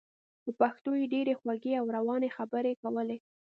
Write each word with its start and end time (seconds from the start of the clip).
په 0.43 0.51
پښتو 0.59 0.89
یې 0.99 1.05
ډېرې 1.13 1.33
خوږې 1.39 1.73
او 1.79 1.85
روانې 1.97 2.29
خبرې 2.37 2.73
کولې. 2.81 3.17